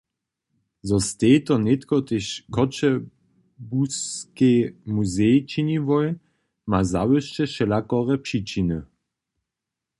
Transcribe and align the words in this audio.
Zo 0.87 0.97
stej 1.09 1.37
to 1.47 1.55
nětko 1.65 1.95
tež 2.07 2.25
Choćebuskej 2.55 4.57
muzejej 4.93 5.39
činiłoj, 5.51 6.07
ma 6.69 6.79
zawěsće 6.93 7.43
wšelakore 7.47 8.15
přičiny. 8.25 8.79